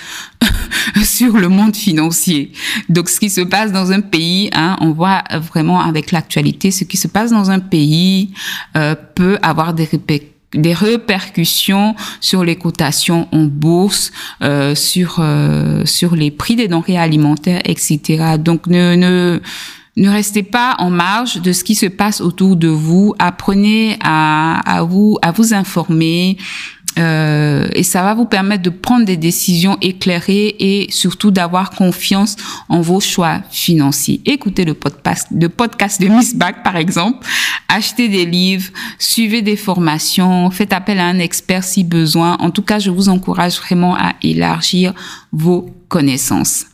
sur 1.04 1.37
le 1.37 1.49
monde 1.49 1.76
financier. 1.76 2.52
Donc, 2.88 3.09
ce 3.09 3.21
qui 3.21 3.31
se 3.31 3.40
passe 3.40 3.73
dans 3.73 3.93
un 3.93 4.00
pays, 4.00 4.50
hein, 4.52 4.76
on 4.81 4.93
voit 4.93 5.23
vraiment 5.52 5.81
avec 5.81 6.12
l'actualité, 6.12 6.71
ce 6.71 6.85
qui 6.85 6.97
se 6.97 7.09
passe 7.09 7.31
dans 7.31 7.50
un 7.50 7.61
pays 7.61 8.31
euh, 8.76 8.95
peut 9.14 9.38
avoir 9.43 9.75
des 9.75 9.85
répercussions 9.85 10.35
des 10.54 10.73
répercussions 10.73 11.95
sur 12.21 12.45
les 12.45 12.57
cotations 12.57 13.28
en 13.33 13.45
bourse, 13.45 14.12
euh, 14.43 14.75
sur 14.75 15.16
euh, 15.19 15.85
sur 15.85 16.14
les 16.14 16.31
prix 16.31 16.57
des 16.57 16.69
denrées 16.69 16.97
alimentaires, 16.97 17.61
etc. 17.64 18.37
Donc 18.38 18.66
ne 18.66 18.95
ne 18.95 19.40
ne 19.97 20.09
restez 20.09 20.43
pas 20.43 20.75
en 20.78 20.90
marge 20.90 21.40
de 21.40 21.52
ce 21.52 21.62
qui 21.62 21.75
se 21.75 21.87
passe 21.87 22.21
autour 22.21 22.57
de 22.57 22.69
vous. 22.69 23.14
Apprenez 23.19 23.97
à, 24.02 24.61
à 24.61 24.83
vous 24.83 25.19
à 25.23 25.33
vous 25.33 25.54
informer, 25.54 26.37
euh, 26.99 27.67
et 27.75 27.83
ça 27.83 28.03
va 28.03 28.15
vous 28.15 28.27
permettre 28.27 28.63
de 28.63 28.71
prendre 28.71 29.05
des 29.05 29.17
décisions 29.17 29.77
éclairées 29.81 30.55
et 30.59 30.87
surtout 30.91 31.31
d'avoir 31.31 31.71
confiance 31.71 32.37
en 32.69 32.81
vos 32.81 33.01
choix 33.01 33.41
financiers. 33.51 34.21
Écoutez 34.25 34.65
le 34.65 34.75
podcast, 34.75 35.33
de 35.33 36.09
Miss 36.09 36.37
Back, 36.37 36.63
par 36.63 36.77
exemple. 36.77 37.27
Achetez 37.69 38.09
des 38.09 38.27
livres, 38.27 38.71
suivez 38.99 39.43
des 39.43 39.57
formations, 39.57 40.51
faites 40.51 40.73
appel 40.73 41.01
à 41.01 41.07
un 41.07 41.19
expert 41.19 41.65
si 41.65 41.83
besoin. 41.83 42.37
En 42.39 42.51
tout 42.51 42.63
cas, 42.63 42.79
je 42.79 42.91
vous 42.91 43.09
encourage 43.09 43.57
vraiment 43.57 43.97
à 43.97 44.13
élargir 44.23 44.95
vos 45.33 45.71
connaissances. 45.89 46.67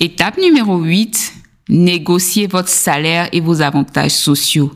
Étape 0.00 0.38
numéro 0.38 0.78
8, 0.78 1.35
Négociez 1.68 2.46
votre 2.46 2.68
salaire 2.68 3.28
et 3.32 3.40
vos 3.40 3.60
avantages 3.60 4.12
sociaux. 4.12 4.72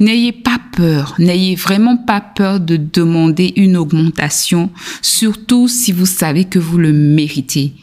N'ayez 0.00 0.32
pas 0.32 0.58
peur, 0.76 1.14
n'ayez 1.18 1.54
vraiment 1.54 1.96
pas 1.96 2.20
peur 2.20 2.58
de 2.58 2.76
demander 2.76 3.52
une 3.56 3.76
augmentation, 3.76 4.70
surtout 5.02 5.68
si 5.68 5.92
vous 5.92 6.06
savez 6.06 6.44
que 6.44 6.58
vous 6.58 6.78
le 6.78 6.92
méritez. 6.92 7.74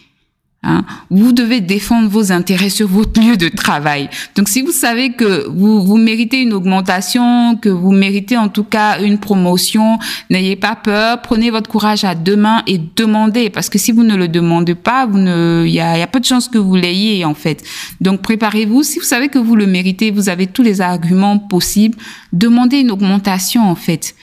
Hein? 0.61 0.83
Vous 1.09 1.31
devez 1.31 1.61
défendre 1.61 2.09
vos 2.09 2.33
intérêts 2.33 2.69
sur 2.69 2.87
votre 2.89 3.21
lieu 3.21 3.37
de 3.37 3.47
travail. 3.47 4.09
Donc, 4.35 4.49
si 4.49 4.61
vous 4.61 4.73
savez 4.73 5.11
que 5.11 5.47
vous, 5.47 5.81
vous 5.81 5.95
méritez 5.95 6.41
une 6.41 6.51
augmentation, 6.51 7.55
que 7.55 7.69
vous 7.69 7.91
méritez 7.91 8.35
en 8.35 8.49
tout 8.49 8.65
cas 8.65 8.99
une 9.01 9.19
promotion, 9.19 9.99
n'ayez 10.29 10.57
pas 10.57 10.75
peur, 10.75 11.21
prenez 11.21 11.49
votre 11.49 11.69
courage 11.69 12.03
à 12.03 12.13
deux 12.13 12.35
mains 12.35 12.61
et 12.67 12.77
demandez. 12.77 13.49
Parce 13.49 13.69
que 13.69 13.77
si 13.77 13.93
vous 13.93 14.03
ne 14.03 14.17
le 14.17 14.27
demandez 14.27 14.75
pas, 14.75 15.07
il 15.13 15.69
y 15.69 15.79
a, 15.79 15.97
y 15.97 16.01
a 16.01 16.07
peu 16.07 16.19
de 16.19 16.25
chances 16.25 16.49
que 16.49 16.57
vous 16.57 16.75
l'ayez 16.75 17.23
en 17.23 17.35
fait. 17.35 17.63
Donc, 18.01 18.21
préparez-vous. 18.21 18.83
Si 18.83 18.99
vous 18.99 19.05
savez 19.05 19.29
que 19.29 19.39
vous 19.39 19.55
le 19.55 19.65
méritez, 19.65 20.11
vous 20.11 20.27
avez 20.27 20.47
tous 20.47 20.63
les 20.63 20.81
arguments 20.81 21.39
possibles, 21.39 21.97
demandez 22.33 22.79
une 22.79 22.91
augmentation 22.91 23.69
en 23.69 23.75
fait. 23.75 24.13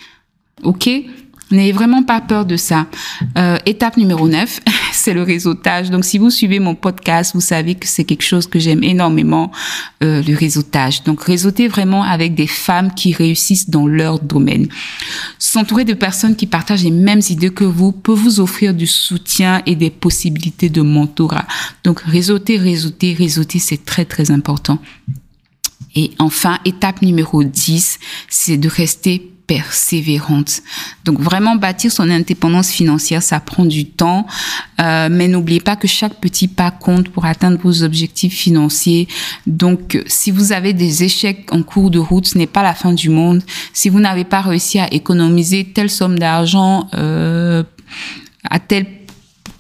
OK? 0.64 0.88
N'ayez 1.52 1.70
vraiment 1.70 2.02
pas 2.02 2.20
peur 2.20 2.44
de 2.44 2.56
ça. 2.56 2.86
Euh, 3.38 3.56
étape 3.66 3.96
numéro 3.96 4.28
9, 4.28 4.60
c'est 4.92 5.14
le 5.14 5.22
réseautage. 5.22 5.90
Donc, 5.90 6.04
si 6.04 6.18
vous 6.18 6.30
suivez 6.30 6.58
mon 6.58 6.74
podcast, 6.74 7.34
vous 7.34 7.40
savez 7.40 7.76
que 7.76 7.86
c'est 7.86 8.02
quelque 8.02 8.24
chose 8.24 8.48
que 8.48 8.58
j'aime 8.58 8.82
énormément, 8.82 9.52
euh, 10.02 10.22
le 10.26 10.34
réseautage. 10.34 11.04
Donc, 11.04 11.22
réseauter 11.22 11.68
vraiment 11.68 12.02
avec 12.02 12.34
des 12.34 12.48
femmes 12.48 12.92
qui 12.92 13.12
réussissent 13.12 13.70
dans 13.70 13.86
leur 13.86 14.18
domaine. 14.18 14.66
S'entourer 15.38 15.84
de 15.84 15.94
personnes 15.94 16.34
qui 16.34 16.46
partagent 16.46 16.82
les 16.82 16.90
mêmes 16.90 17.22
idées 17.30 17.50
que 17.50 17.64
vous 17.64 17.92
peut 17.92 18.12
vous 18.12 18.40
offrir 18.40 18.74
du 18.74 18.88
soutien 18.88 19.62
et 19.66 19.76
des 19.76 19.90
possibilités 19.90 20.68
de 20.68 20.82
mentorat. 20.82 21.46
Donc, 21.84 22.00
réseauter, 22.00 22.56
réseauter, 22.56 23.14
réseauter, 23.14 23.60
c'est 23.60 23.84
très, 23.84 24.04
très 24.04 24.32
important. 24.32 24.80
Et 25.94 26.10
enfin, 26.18 26.58
étape 26.64 27.02
numéro 27.02 27.44
10, 27.44 27.98
c'est 28.28 28.58
de 28.58 28.68
rester 28.68 29.30
persévérante. 29.46 30.62
Donc 31.04 31.20
vraiment 31.20 31.56
bâtir 31.56 31.92
son 31.92 32.10
indépendance 32.10 32.70
financière, 32.70 33.22
ça 33.22 33.40
prend 33.40 33.64
du 33.64 33.86
temps, 33.86 34.26
euh, 34.80 35.08
mais 35.10 35.28
n'oubliez 35.28 35.60
pas 35.60 35.76
que 35.76 35.86
chaque 35.86 36.20
petit 36.20 36.48
pas 36.48 36.70
compte 36.70 37.08
pour 37.08 37.24
atteindre 37.24 37.58
vos 37.62 37.82
objectifs 37.82 38.34
financiers. 38.34 39.08
Donc 39.46 40.02
si 40.06 40.30
vous 40.30 40.52
avez 40.52 40.72
des 40.72 41.04
échecs 41.04 41.52
en 41.52 41.62
cours 41.62 41.90
de 41.90 41.98
route, 41.98 42.26
ce 42.26 42.38
n'est 42.38 42.46
pas 42.46 42.62
la 42.62 42.74
fin 42.74 42.92
du 42.92 43.08
monde. 43.08 43.42
Si 43.72 43.88
vous 43.88 44.00
n'avez 44.00 44.24
pas 44.24 44.40
réussi 44.40 44.78
à 44.78 44.92
économiser 44.92 45.64
telle 45.64 45.90
somme 45.90 46.18
d'argent 46.18 46.88
euh, 46.94 47.62
à 48.48 48.58
tel 48.58 48.86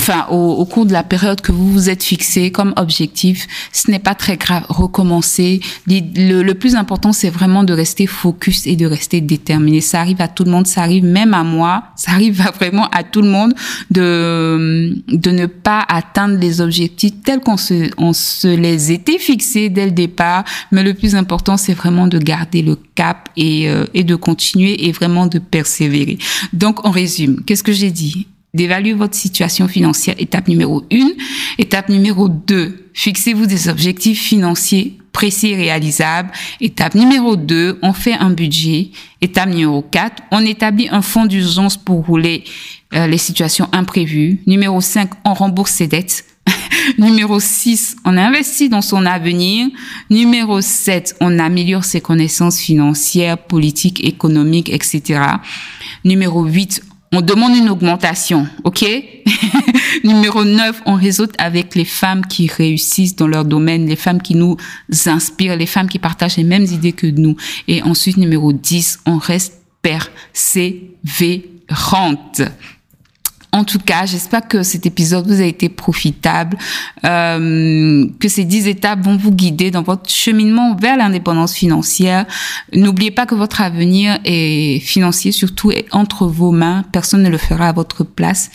enfin 0.08 0.26
au, 0.30 0.52
au, 0.52 0.64
cours 0.64 0.86
de 0.86 0.92
la 0.92 1.02
période 1.02 1.40
que 1.40 1.50
vous 1.50 1.70
vous 1.70 1.90
êtes 1.90 2.02
fixé 2.02 2.52
comme 2.52 2.72
objectif, 2.76 3.46
ce 3.72 3.90
n'est 3.90 3.98
pas 3.98 4.14
très 4.14 4.36
grave. 4.36 4.64
Recommencer. 4.68 5.60
Le, 5.86 6.42
le 6.42 6.54
plus 6.54 6.76
important, 6.76 7.12
c'est 7.12 7.30
vraiment 7.30 7.64
de 7.64 7.72
rester 7.72 8.06
focus 8.06 8.66
et 8.66 8.76
de 8.76 8.86
rester 8.86 9.20
déterminé. 9.20 9.80
Ça 9.80 10.00
arrive 10.00 10.20
à 10.20 10.28
tout 10.28 10.44
le 10.44 10.50
monde, 10.50 10.66
ça 10.66 10.82
arrive 10.82 11.04
même 11.04 11.34
à 11.34 11.42
moi, 11.42 11.84
ça 11.96 12.12
arrive 12.12 12.42
vraiment 12.56 12.88
à 12.90 13.02
tout 13.02 13.22
le 13.22 13.28
monde 13.28 13.54
de 13.90 15.02
de 15.08 15.30
ne 15.30 15.46
pas 15.46 15.84
atteindre 15.88 16.38
les 16.38 16.60
objectifs 16.60 17.12
tels 17.24 17.40
qu'on 17.40 17.56
se 17.56 17.90
on 17.98 18.12
se 18.12 18.48
les 18.48 18.92
était 18.92 19.18
fixés 19.18 19.68
dès 19.68 19.86
le 19.86 19.92
départ. 19.92 20.44
Mais 20.70 20.82
le 20.82 20.94
plus 20.94 21.14
important, 21.16 21.56
c'est 21.56 21.74
vraiment 21.74 22.06
de 22.06 22.18
garder 22.18 22.62
le 22.62 22.76
cap 22.94 23.28
et 23.36 23.68
euh, 23.68 23.86
et 23.94 24.04
de 24.04 24.14
continuer 24.14 24.86
et 24.86 24.92
vraiment 24.92 25.26
de 25.26 25.38
persévérer. 25.38 26.18
Donc, 26.52 26.86
on 26.86 26.90
résume. 26.90 27.42
Qu'est-ce 27.44 27.64
que 27.64 27.72
j'ai 27.72 27.90
dit? 27.90 28.26
D'évaluer 28.56 28.94
votre 28.94 29.14
situation 29.14 29.68
financière, 29.68 30.16
étape 30.18 30.48
numéro 30.48 30.84
1. 30.92 30.96
Étape 31.58 31.88
numéro 31.88 32.28
2, 32.28 32.88
fixez-vous 32.92 33.46
des 33.46 33.68
objectifs 33.68 34.20
financiers 34.20 34.98
précis 35.16 35.48
et 35.52 35.56
réalisables. 35.56 36.30
Étape 36.60 36.94
numéro 36.94 37.36
2, 37.36 37.78
on 37.80 37.94
fait 37.94 38.12
un 38.12 38.28
budget. 38.30 38.90
Étape 39.22 39.48
numéro 39.48 39.80
4, 39.80 40.24
on 40.30 40.44
établit 40.44 40.88
un 40.90 41.00
fonds 41.00 41.24
d'urgence 41.24 41.78
pour 41.78 42.04
rouler 42.04 42.44
euh, 42.94 43.06
les 43.06 43.16
situations 43.16 43.68
imprévues. 43.72 44.40
Numéro 44.46 44.80
5, 44.80 45.10
on 45.24 45.32
rembourse 45.32 45.72
ses 45.72 45.86
dettes. 45.86 46.24
Numéro 46.98 47.40
6, 47.40 47.96
on 48.04 48.16
investit 48.16 48.68
dans 48.68 48.82
son 48.82 49.06
avenir. 49.06 49.68
Numéro 50.10 50.60
7, 50.60 51.16
on 51.20 51.38
améliore 51.38 51.84
ses 51.84 52.02
connaissances 52.02 52.58
financières, 52.58 53.38
politiques, 53.38 54.04
économiques, 54.04 54.68
etc. 54.68 55.20
Numéro 56.04 56.44
8, 56.44 56.82
on 57.12 57.20
demande 57.20 57.56
une 57.56 57.68
augmentation, 57.68 58.46
ok? 58.64 58.84
Numéro 60.04 60.44
9, 60.44 60.82
on 60.86 60.94
réseaute 60.94 61.34
avec 61.38 61.74
les 61.74 61.84
femmes 61.84 62.24
qui 62.26 62.48
réussissent 62.48 63.16
dans 63.16 63.26
leur 63.26 63.44
domaine, 63.44 63.86
les 63.86 63.96
femmes 63.96 64.22
qui 64.22 64.34
nous 64.34 64.56
inspirent, 65.06 65.56
les 65.56 65.66
femmes 65.66 65.88
qui 65.88 65.98
partagent 65.98 66.36
les 66.36 66.44
mêmes 66.44 66.64
idées 66.64 66.92
que 66.92 67.06
nous. 67.06 67.36
Et 67.68 67.82
ensuite, 67.82 68.16
numéro 68.16 68.52
10, 68.52 69.00
on 69.06 69.18
reste 69.18 69.60
persévérante. 69.82 72.42
En 73.56 73.64
tout 73.64 73.78
cas, 73.78 74.04
j'espère 74.04 74.46
que 74.46 74.62
cet 74.62 74.84
épisode 74.84 75.26
vous 75.26 75.40
a 75.40 75.44
été 75.44 75.70
profitable, 75.70 76.58
euh, 77.04 78.06
que 78.20 78.28
ces 78.28 78.44
dix 78.44 78.68
étapes 78.68 79.00
vont 79.00 79.16
vous 79.16 79.32
guider 79.32 79.70
dans 79.70 79.82
votre 79.82 80.10
cheminement 80.10 80.76
vers 80.76 80.98
l'indépendance 80.98 81.54
financière. 81.54 82.26
N'oubliez 82.74 83.10
pas 83.10 83.24
que 83.24 83.34
votre 83.34 83.62
avenir 83.62 84.18
est 84.26 84.78
financier, 84.80 85.32
surtout 85.32 85.70
est 85.70 85.86
entre 85.92 86.26
vos 86.26 86.52
mains. 86.52 86.84
Personne 86.92 87.22
ne 87.22 87.30
le 87.30 87.38
fera 87.38 87.68
à 87.68 87.72
votre 87.72 88.04
place. 88.04 88.50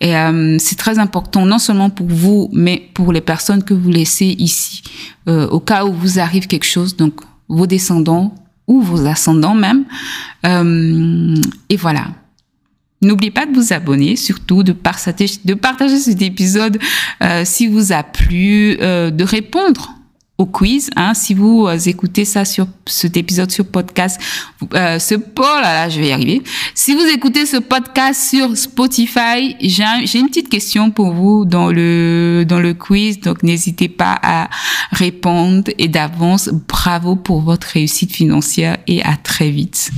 Et 0.00 0.16
euh, 0.16 0.56
c'est 0.58 0.78
très 0.78 0.98
important, 0.98 1.44
non 1.44 1.58
seulement 1.58 1.90
pour 1.90 2.08
vous, 2.08 2.48
mais 2.54 2.88
pour 2.94 3.12
les 3.12 3.20
personnes 3.20 3.62
que 3.62 3.74
vous 3.74 3.90
laissez 3.90 4.34
ici, 4.38 4.82
euh, 5.28 5.46
au 5.48 5.60
cas 5.60 5.84
où 5.84 5.92
vous 5.92 6.20
arrive 6.20 6.46
quelque 6.46 6.64
chose. 6.64 6.96
Donc, 6.96 7.20
vos 7.48 7.66
descendants 7.66 8.34
ou 8.66 8.80
vos 8.80 9.04
ascendants 9.04 9.54
même. 9.54 9.84
Euh, 10.46 11.34
et 11.68 11.76
voilà. 11.76 12.06
N'oubliez 13.00 13.30
pas 13.30 13.46
de 13.46 13.54
vous 13.54 13.72
abonner, 13.72 14.16
surtout 14.16 14.62
de 14.62 14.72
partager, 14.72 15.38
de 15.44 15.54
partager 15.54 15.98
cet 15.98 16.20
épisode 16.20 16.78
euh, 17.22 17.42
si 17.44 17.68
vous 17.68 17.92
a 17.92 18.02
plu, 18.02 18.76
euh, 18.80 19.10
de 19.10 19.24
répondre 19.24 19.98
au 20.38 20.46
quiz. 20.46 20.88
Hein, 20.96 21.14
si 21.14 21.34
vous 21.34 21.66
euh, 21.66 21.76
écoutez 21.86 22.24
ça 22.24 22.44
sur 22.44 22.68
cet 22.86 23.16
épisode 23.16 23.50
sur 23.50 23.66
podcast, 23.66 24.20
euh, 24.74 24.98
ce 24.98 25.16
oh 25.16 25.42
là 25.42 25.72
là, 25.74 25.88
je 25.88 26.00
vais 26.00 26.08
y 26.08 26.12
arriver. 26.12 26.42
Si 26.74 26.94
vous 26.94 27.04
écoutez 27.12 27.44
ce 27.44 27.56
podcast 27.56 28.30
sur 28.30 28.56
Spotify, 28.56 29.56
j'ai 29.60 30.18
une 30.18 30.28
petite 30.28 30.48
question 30.48 30.90
pour 30.90 31.12
vous 31.12 31.44
dans 31.44 31.70
le 31.70 32.44
dans 32.48 32.60
le 32.60 32.72
quiz. 32.72 33.20
Donc 33.20 33.42
n'hésitez 33.42 33.88
pas 33.88 34.18
à 34.22 34.48
répondre 34.92 35.70
et 35.76 35.88
d'avance, 35.88 36.48
bravo 36.68 37.16
pour 37.16 37.42
votre 37.42 37.66
réussite 37.66 38.12
financière 38.12 38.78
et 38.86 39.02
à 39.02 39.16
très 39.16 39.50
vite. 39.50 39.90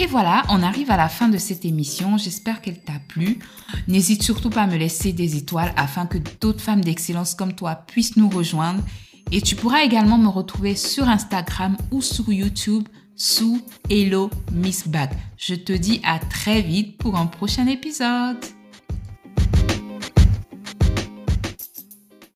Et 0.00 0.06
voilà, 0.06 0.44
on 0.48 0.62
arrive 0.62 0.90
à 0.90 0.96
la 0.96 1.10
fin 1.10 1.28
de 1.28 1.36
cette 1.36 1.66
émission. 1.66 2.16
J'espère 2.16 2.62
qu'elle 2.62 2.80
t'a 2.80 2.98
plu. 3.06 3.38
N'hésite 3.86 4.22
surtout 4.22 4.48
pas 4.48 4.62
à 4.62 4.66
me 4.66 4.78
laisser 4.78 5.12
des 5.12 5.36
étoiles 5.36 5.74
afin 5.76 6.06
que 6.06 6.16
d'autres 6.40 6.62
femmes 6.62 6.82
d'excellence 6.82 7.34
comme 7.34 7.52
toi 7.52 7.74
puissent 7.74 8.16
nous 8.16 8.30
rejoindre. 8.30 8.82
Et 9.30 9.42
tu 9.42 9.56
pourras 9.56 9.82
également 9.82 10.16
me 10.16 10.28
retrouver 10.28 10.74
sur 10.74 11.06
Instagram 11.06 11.76
ou 11.90 12.00
sur 12.00 12.32
YouTube 12.32 12.88
sous 13.14 13.60
Hello 13.90 14.30
Miss 14.52 14.88
Bag. 14.88 15.10
Je 15.36 15.54
te 15.54 15.74
dis 15.74 16.00
à 16.02 16.18
très 16.18 16.62
vite 16.62 16.96
pour 16.96 17.16
un 17.16 17.26
prochain 17.26 17.66
épisode. 17.66 18.42